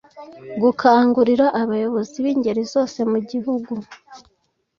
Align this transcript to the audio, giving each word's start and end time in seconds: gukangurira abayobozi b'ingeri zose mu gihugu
gukangurira 0.61 1.45
abayobozi 1.61 2.15
b'ingeri 2.25 2.63
zose 2.73 2.99
mu 3.11 3.19
gihugu 3.29 3.71